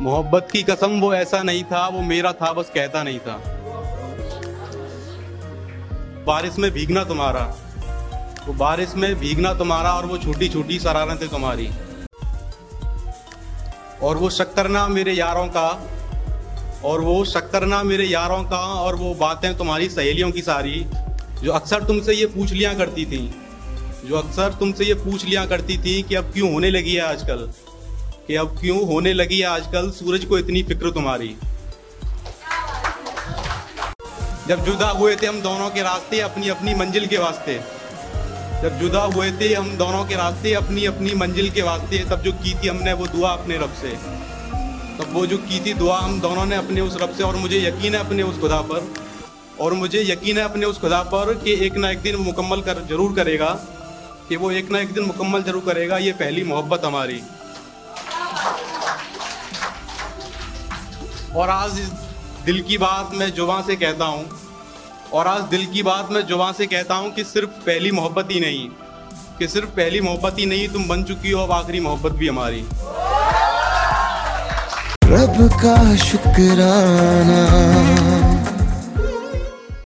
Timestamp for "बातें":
19.14-19.56